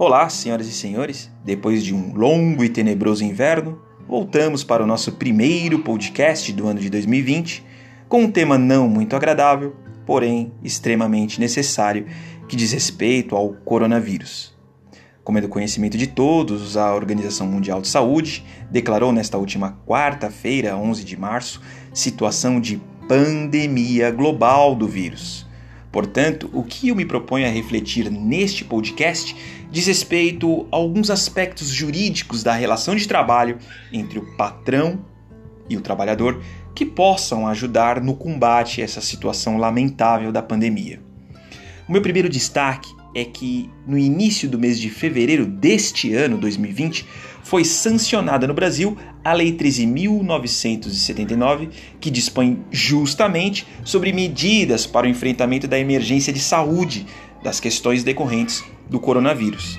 Olá, 0.00 0.28
senhoras 0.28 0.68
e 0.68 0.72
senhores. 0.72 1.28
Depois 1.44 1.82
de 1.82 1.92
um 1.92 2.14
longo 2.14 2.62
e 2.62 2.68
tenebroso 2.68 3.24
inverno, 3.24 3.82
voltamos 4.06 4.62
para 4.62 4.84
o 4.84 4.86
nosso 4.86 5.10
primeiro 5.10 5.80
podcast 5.80 6.52
do 6.52 6.68
ano 6.68 6.78
de 6.78 6.88
2020 6.88 7.66
com 8.08 8.22
um 8.22 8.30
tema 8.30 8.56
não 8.56 8.88
muito 8.88 9.16
agradável, 9.16 9.74
porém 10.06 10.52
extremamente 10.62 11.40
necessário, 11.40 12.06
que 12.48 12.54
diz 12.54 12.70
respeito 12.70 13.34
ao 13.34 13.54
coronavírus. 13.64 14.56
Como 15.24 15.38
é 15.38 15.40
do 15.40 15.48
conhecimento 15.48 15.98
de 15.98 16.06
todos, 16.06 16.76
a 16.76 16.94
Organização 16.94 17.48
Mundial 17.48 17.80
de 17.80 17.88
Saúde 17.88 18.46
declarou 18.70 19.12
nesta 19.12 19.36
última 19.36 19.80
quarta-feira, 19.84 20.76
11 20.76 21.02
de 21.02 21.16
março, 21.16 21.60
situação 21.92 22.60
de 22.60 22.80
pandemia 23.08 24.12
global 24.12 24.76
do 24.76 24.86
vírus. 24.86 25.47
Portanto, 25.98 26.48
o 26.52 26.62
que 26.62 26.90
eu 26.90 26.94
me 26.94 27.04
proponho 27.04 27.44
a 27.44 27.50
refletir 27.50 28.08
neste 28.08 28.64
podcast 28.64 29.34
diz 29.68 29.88
respeito 29.88 30.68
a 30.70 30.76
alguns 30.76 31.10
aspectos 31.10 31.70
jurídicos 31.70 32.44
da 32.44 32.52
relação 32.52 32.94
de 32.94 33.08
trabalho 33.08 33.58
entre 33.92 34.20
o 34.20 34.36
patrão 34.36 35.04
e 35.68 35.76
o 35.76 35.80
trabalhador 35.80 36.40
que 36.72 36.86
possam 36.86 37.48
ajudar 37.48 38.00
no 38.00 38.14
combate 38.14 38.80
a 38.80 38.84
essa 38.84 39.00
situação 39.00 39.56
lamentável 39.58 40.30
da 40.30 40.40
pandemia. 40.40 41.00
O 41.88 41.90
meu 41.90 42.00
primeiro 42.00 42.28
destaque 42.28 42.94
é 43.12 43.24
que 43.24 43.68
no 43.84 43.98
início 43.98 44.48
do 44.48 44.56
mês 44.56 44.78
de 44.78 44.90
fevereiro 44.90 45.44
deste 45.44 46.14
ano, 46.14 46.38
2020, 46.38 47.04
foi 47.48 47.64
sancionada 47.64 48.46
no 48.46 48.52
Brasil 48.52 48.94
a 49.24 49.32
Lei 49.32 49.54
13.979, 49.54 51.70
que 51.98 52.10
dispõe 52.10 52.62
justamente 52.70 53.66
sobre 53.82 54.12
medidas 54.12 54.86
para 54.86 55.06
o 55.06 55.08
enfrentamento 55.08 55.66
da 55.66 55.78
emergência 55.78 56.30
de 56.30 56.40
saúde 56.40 57.06
das 57.42 57.58
questões 57.58 58.04
decorrentes 58.04 58.62
do 58.90 59.00
coronavírus. 59.00 59.78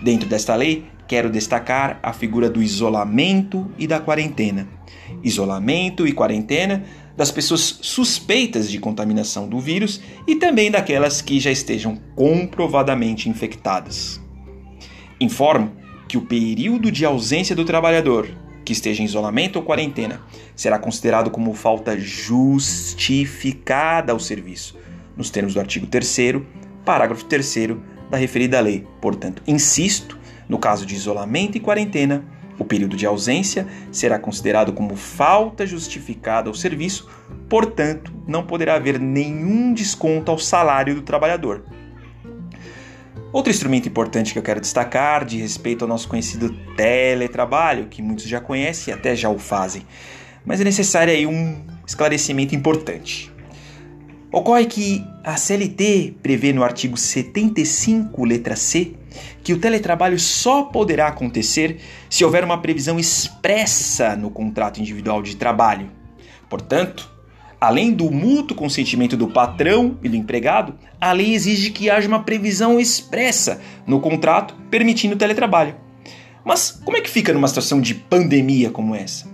Dentro 0.00 0.26
desta 0.26 0.54
lei, 0.54 0.86
quero 1.06 1.28
destacar 1.28 2.00
a 2.02 2.14
figura 2.14 2.48
do 2.48 2.62
isolamento 2.62 3.70
e 3.76 3.86
da 3.86 4.00
quarentena. 4.00 4.66
Isolamento 5.22 6.08
e 6.08 6.12
quarentena 6.12 6.82
das 7.14 7.30
pessoas 7.30 7.78
suspeitas 7.82 8.70
de 8.70 8.78
contaminação 8.78 9.46
do 9.46 9.60
vírus 9.60 10.00
e 10.26 10.36
também 10.36 10.70
daquelas 10.70 11.20
que 11.20 11.38
já 11.38 11.50
estejam 11.50 12.00
comprovadamente 12.16 13.28
infectadas. 13.28 14.18
Informo 15.20 15.81
que 16.12 16.18
o 16.18 16.20
período 16.20 16.92
de 16.92 17.06
ausência 17.06 17.56
do 17.56 17.64
trabalhador 17.64 18.28
que 18.66 18.72
esteja 18.74 19.00
em 19.00 19.06
isolamento 19.06 19.56
ou 19.56 19.62
quarentena 19.62 20.20
será 20.54 20.78
considerado 20.78 21.30
como 21.30 21.54
falta 21.54 21.98
justificada 21.98 24.12
ao 24.12 24.20
serviço, 24.20 24.76
nos 25.16 25.30
termos 25.30 25.54
do 25.54 25.60
artigo 25.60 25.86
3, 25.86 26.42
parágrafo 26.84 27.24
3 27.24 27.54
da 28.10 28.18
referida 28.18 28.60
lei. 28.60 28.86
Portanto, 29.00 29.42
insisto, 29.46 30.18
no 30.46 30.58
caso 30.58 30.84
de 30.84 30.94
isolamento 30.94 31.56
e 31.56 31.60
quarentena, 31.60 32.22
o 32.58 32.64
período 32.66 32.94
de 32.94 33.06
ausência 33.06 33.66
será 33.90 34.18
considerado 34.18 34.74
como 34.74 34.94
falta 34.94 35.64
justificada 35.64 36.50
ao 36.50 36.54
serviço, 36.54 37.08
portanto, 37.48 38.12
não 38.28 38.44
poderá 38.44 38.74
haver 38.74 39.00
nenhum 39.00 39.72
desconto 39.72 40.30
ao 40.30 40.38
salário 40.38 40.94
do 40.94 41.00
trabalhador. 41.00 41.64
Outro 43.32 43.50
instrumento 43.50 43.88
importante 43.88 44.32
que 44.32 44.38
eu 44.38 44.42
quero 44.42 44.60
destacar 44.60 45.24
de 45.24 45.38
respeito 45.38 45.82
ao 45.82 45.88
nosso 45.88 46.06
conhecido 46.06 46.54
teletrabalho, 46.76 47.86
que 47.86 48.02
muitos 48.02 48.26
já 48.26 48.40
conhecem 48.40 48.92
e 48.92 48.94
até 48.94 49.16
já 49.16 49.30
o 49.30 49.38
fazem, 49.38 49.86
mas 50.44 50.60
é 50.60 50.64
necessário 50.64 51.14
aí 51.14 51.26
um 51.26 51.64
esclarecimento 51.86 52.54
importante. 52.54 53.32
Ocorre 54.30 54.66
que 54.66 55.02
a 55.24 55.36
CLT 55.36 56.16
prevê 56.22 56.52
no 56.52 56.62
artigo 56.62 56.96
75, 56.96 58.22
letra 58.24 58.54
C, 58.54 58.94
que 59.42 59.54
o 59.54 59.58
teletrabalho 59.58 60.18
só 60.18 60.64
poderá 60.64 61.08
acontecer 61.08 61.80
se 62.10 62.24
houver 62.24 62.44
uma 62.44 62.60
previsão 62.60 62.98
expressa 62.98 64.14
no 64.14 64.30
contrato 64.30 64.78
individual 64.78 65.22
de 65.22 65.36
trabalho. 65.36 65.90
Portanto, 66.50 67.10
além 67.62 67.92
do 67.92 68.10
mútuo 68.10 68.56
consentimento 68.56 69.16
do 69.16 69.28
patrão 69.28 69.96
e 70.02 70.08
do 70.08 70.16
empregado, 70.16 70.74
a 71.00 71.12
lei 71.12 71.32
exige 71.32 71.70
que 71.70 71.88
haja 71.88 72.08
uma 72.08 72.24
previsão 72.24 72.80
expressa 72.80 73.60
no 73.86 74.00
contrato 74.00 74.56
permitindo 74.68 75.14
o 75.14 75.16
teletrabalho. 75.16 75.76
Mas 76.44 76.72
como 76.84 76.96
é 76.96 77.00
que 77.00 77.08
fica 77.08 77.32
numa 77.32 77.46
situação 77.46 77.80
de 77.80 77.94
pandemia 77.94 78.68
como 78.68 78.96
essa? 78.96 79.30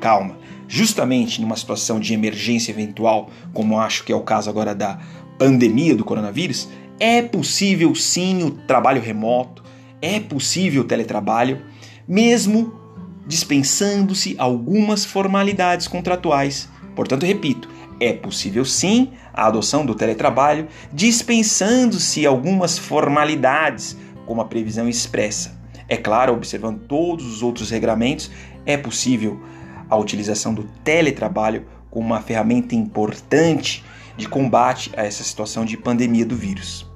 Calma, 0.00 0.38
justamente 0.68 1.40
numa 1.40 1.56
situação 1.56 1.98
de 1.98 2.14
emergência 2.14 2.70
eventual, 2.70 3.30
como 3.52 3.80
acho 3.80 4.04
que 4.04 4.12
é 4.12 4.16
o 4.16 4.22
caso 4.22 4.48
agora 4.48 4.72
da 4.72 5.00
pandemia 5.36 5.96
do 5.96 6.04
coronavírus, 6.04 6.68
é 7.00 7.20
possível 7.20 7.92
sim 7.96 8.44
o 8.44 8.52
trabalho 8.52 9.02
remoto, 9.02 9.64
é 10.00 10.20
possível 10.20 10.82
o 10.82 10.86
teletrabalho, 10.86 11.62
mesmo 12.06 12.72
dispensando-se 13.26 14.36
algumas 14.38 15.04
formalidades 15.04 15.88
contratuais. 15.88 16.68
Portanto, 16.96 17.26
repito, 17.26 17.68
é 18.00 18.12
possível 18.12 18.64
sim 18.64 19.12
a 19.32 19.46
adoção 19.46 19.84
do 19.84 19.94
teletrabalho, 19.94 20.66
dispensando-se 20.92 22.26
algumas 22.26 22.78
formalidades, 22.78 23.96
como 24.24 24.40
a 24.40 24.46
previsão 24.46 24.88
expressa. 24.88 25.54
É 25.88 25.96
claro, 25.96 26.32
observando 26.32 26.80
todos 26.80 27.26
os 27.26 27.42
outros 27.42 27.70
regramentos, 27.70 28.30
é 28.64 28.76
possível 28.76 29.40
a 29.88 29.96
utilização 29.96 30.52
do 30.52 30.64
teletrabalho 30.82 31.66
como 31.90 32.06
uma 32.06 32.20
ferramenta 32.20 32.74
importante 32.74 33.84
de 34.16 34.28
combate 34.28 34.90
a 34.96 35.04
essa 35.04 35.22
situação 35.22 35.64
de 35.64 35.76
pandemia 35.76 36.24
do 36.24 36.34
vírus. 36.34 36.86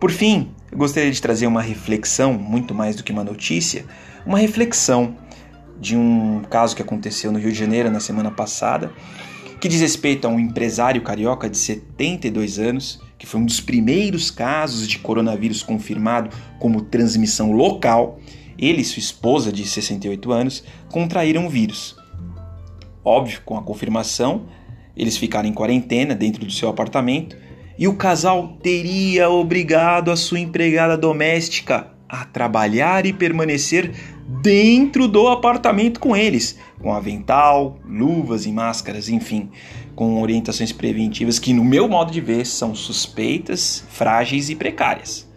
Por 0.00 0.10
fim, 0.10 0.50
eu 0.70 0.78
gostaria 0.78 1.10
de 1.10 1.20
trazer 1.20 1.46
uma 1.46 1.60
reflexão, 1.60 2.32
muito 2.34 2.74
mais 2.74 2.96
do 2.96 3.02
que 3.02 3.12
uma 3.12 3.24
notícia, 3.24 3.84
uma 4.24 4.38
reflexão 4.38 5.16
de 5.84 5.94
um 5.94 6.40
caso 6.48 6.74
que 6.74 6.80
aconteceu 6.80 7.30
no 7.30 7.38
Rio 7.38 7.52
de 7.52 7.58
Janeiro 7.58 7.90
na 7.90 8.00
semana 8.00 8.30
passada, 8.30 8.90
que 9.60 9.68
diz 9.68 9.82
respeito 9.82 10.26
a 10.26 10.30
um 10.30 10.40
empresário 10.40 11.02
carioca 11.02 11.48
de 11.48 11.58
72 11.58 12.58
anos, 12.58 13.02
que 13.18 13.26
foi 13.26 13.38
um 13.38 13.44
dos 13.44 13.60
primeiros 13.60 14.30
casos 14.30 14.88
de 14.88 14.98
coronavírus 14.98 15.62
confirmado 15.62 16.34
como 16.58 16.80
transmissão 16.80 17.52
local. 17.52 18.18
Ele 18.58 18.80
e 18.80 18.84
sua 18.84 19.00
esposa, 19.00 19.52
de 19.52 19.66
68 19.66 20.32
anos, 20.32 20.64
contraíram 20.90 21.44
o 21.46 21.50
vírus. 21.50 21.94
Óbvio, 23.04 23.42
com 23.44 23.58
a 23.58 23.62
confirmação, 23.62 24.46
eles 24.96 25.18
ficaram 25.18 25.46
em 25.46 25.52
quarentena 25.52 26.14
dentro 26.14 26.46
do 26.46 26.50
seu 26.50 26.70
apartamento 26.70 27.36
e 27.78 27.86
o 27.86 27.94
casal 27.94 28.56
teria 28.62 29.28
obrigado 29.28 30.10
a 30.10 30.16
sua 30.16 30.40
empregada 30.40 30.96
doméstica 30.96 31.88
a 32.08 32.24
trabalhar 32.24 33.04
e 33.04 33.12
permanecer 33.12 33.92
dentro 34.26 35.06
do 35.06 35.28
apartamento 35.28 36.00
com 36.00 36.16
eles, 36.16 36.58
com 36.80 36.92
avental, 36.92 37.78
luvas 37.86 38.46
e 38.46 38.52
máscaras, 38.52 39.08
enfim, 39.08 39.50
com 39.94 40.20
orientações 40.20 40.72
preventivas 40.72 41.38
que, 41.38 41.52
no 41.52 41.64
meu 41.64 41.88
modo 41.88 42.10
de 42.10 42.20
ver, 42.20 42.46
são 42.46 42.74
suspeitas, 42.74 43.84
frágeis 43.90 44.48
e 44.48 44.54
precárias. 44.54 45.28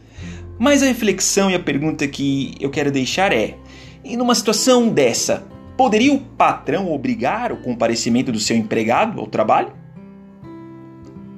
Mas 0.58 0.82
a 0.82 0.88
reflexão 0.88 1.52
e 1.52 1.56
a 1.56 1.60
pergunta 1.60 2.08
que 2.08 2.56
eu 2.60 2.70
quero 2.70 2.92
deixar 2.92 3.32
é: 3.32 3.56
e 4.04 4.18
numa 4.18 4.34
situação 4.34 4.90
dessa, 4.90 5.46
poderia 5.76 6.14
o 6.14 6.20
patrão 6.20 6.92
obrigar 6.92 7.52
o 7.52 7.58
comparecimento 7.58 8.32
do 8.32 8.40
seu 8.40 8.58
empregado 8.58 9.20
ao 9.20 9.28
trabalho? 9.28 9.74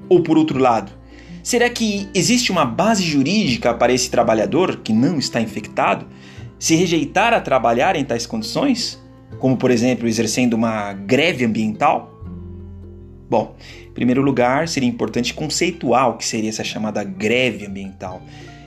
Ou 0.07 0.23
por 0.23 0.37
outro 0.37 0.57
lado, 0.57 0.91
será 1.43 1.69
que 1.69 2.07
existe 2.15 2.51
uma 2.51 2.65
base 2.65 3.03
jurídica 3.03 3.73
para 3.73 3.91
esse 3.93 4.09
trabalhador 4.09 4.77
que 4.77 4.93
não 4.93 5.19
está 5.19 5.41
infectado 5.41 6.07
se 6.59 6.75
rejeitar 6.75 7.33
a 7.33 7.39
trabalhar 7.39 7.95
em 7.95 8.03
tais 8.03 8.25
condições? 8.25 9.01
Como, 9.39 9.55
por 9.55 9.71
exemplo, 9.71 10.07
exercendo 10.07 10.53
uma 10.53 10.93
greve 10.93 11.45
ambiental? 11.45 12.13
Bom, 13.29 13.55
em 13.87 13.93
primeiro 13.93 14.21
lugar, 14.21 14.67
seria 14.67 14.89
importante 14.89 15.33
conceituar 15.33 16.09
o 16.09 16.17
que 16.17 16.25
seria 16.25 16.49
essa 16.49 16.63
chamada 16.63 17.03
greve 17.03 17.65
ambiental. 17.65 18.21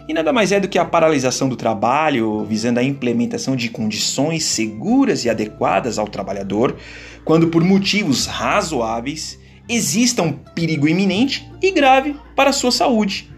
E 0.08 0.14
nada 0.14 0.32
mais 0.32 0.50
é 0.50 0.58
do 0.58 0.68
que 0.68 0.78
a 0.78 0.84
paralisação 0.84 1.48
do 1.48 1.56
trabalho 1.56 2.44
visando 2.44 2.80
a 2.80 2.82
implementação 2.82 3.54
de 3.54 3.68
condições 3.68 4.44
seguras 4.44 5.24
e 5.24 5.30
adequadas 5.30 5.98
ao 5.98 6.08
trabalhador, 6.08 6.76
quando 7.24 7.48
por 7.48 7.62
motivos 7.62 8.26
razoáveis 8.26 9.38
exista 9.68 10.22
um 10.22 10.32
perigo 10.32 10.88
iminente 10.88 11.48
e 11.62 11.70
grave 11.70 12.16
para 12.34 12.50
a 12.50 12.52
sua 12.52 12.72
saúde. 12.72 13.30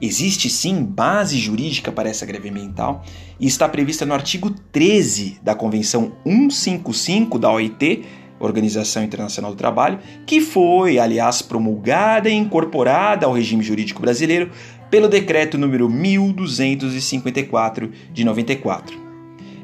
Existe 0.00 0.50
sim 0.50 0.84
base 0.84 1.38
jurídica 1.38 1.90
para 1.90 2.08
essa 2.08 2.26
greve 2.26 2.50
ambiental 2.50 3.02
e 3.40 3.46
está 3.46 3.68
prevista 3.68 4.04
no 4.04 4.12
artigo 4.12 4.50
13 4.50 5.38
da 5.42 5.54
Convenção 5.54 6.12
155 6.24 7.38
da 7.38 7.50
OIT, 7.50 8.04
Organização 8.38 9.02
Internacional 9.02 9.52
do 9.52 9.56
Trabalho, 9.56 9.98
que 10.26 10.42
foi, 10.42 10.98
aliás, 10.98 11.40
promulgada 11.40 12.28
e 12.28 12.34
incorporada 12.34 13.24
ao 13.24 13.32
regime 13.32 13.62
jurídico 13.62 14.02
brasileiro 14.02 14.50
pelo 14.90 15.08
decreto 15.08 15.56
número 15.56 15.88
1254 15.88 17.90
de 18.12 18.22
94. 18.22 19.00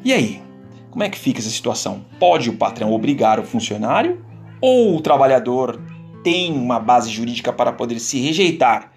E 0.02 0.12
aí, 0.12 0.40
como 0.90 1.04
é 1.04 1.10
que 1.10 1.18
fica 1.18 1.40
essa 1.40 1.50
situação? 1.50 2.06
Pode 2.18 2.48
o 2.48 2.54
patrão 2.54 2.92
obrigar 2.92 3.38
o 3.38 3.44
funcionário 3.44 4.24
ou 4.60 4.96
o 4.96 5.00
trabalhador 5.00 5.80
tem 6.24 6.52
uma 6.52 6.78
base 6.78 7.10
jurídica 7.10 7.52
para 7.52 7.72
poder 7.72 7.98
se 7.98 8.20
rejeitar 8.20 8.92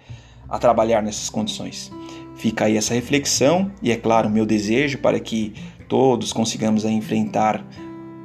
a 0.48 0.58
trabalhar 0.58 1.02
nessas 1.02 1.30
condições? 1.30 1.92
Fica 2.36 2.66
aí 2.66 2.76
essa 2.76 2.94
reflexão 2.94 3.70
e, 3.82 3.90
é 3.90 3.96
claro, 3.96 4.28
meu 4.28 4.44
desejo 4.44 4.98
para 4.98 5.18
que 5.18 5.54
todos 5.88 6.32
consigamos 6.32 6.84
enfrentar 6.84 7.64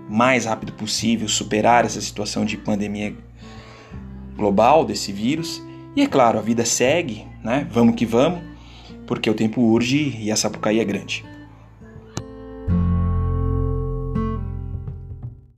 mais 0.10 0.46
rápido 0.46 0.74
possível, 0.74 1.28
superar 1.28 1.86
essa 1.86 2.02
situação 2.02 2.44
de 2.44 2.58
pandemia 2.58 3.16
global 4.36 4.84
desse 4.84 5.12
vírus. 5.12 5.62
E 5.96 6.02
é 6.02 6.08
claro, 6.08 6.38
a 6.38 6.42
vida 6.42 6.66
segue, 6.66 7.26
né? 7.44 7.68
Vamos 7.72 7.96
que 7.96 8.06
vamos, 8.06 8.42
porque 9.08 9.30
o 9.30 9.34
tempo 9.34 9.62
urge 9.62 10.18
e 10.20 10.32
a 10.32 10.36
Sapucaí 10.36 10.80
é 10.80 10.86
grande. 10.86 11.24